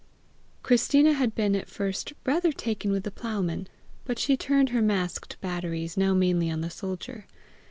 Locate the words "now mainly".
5.95-6.49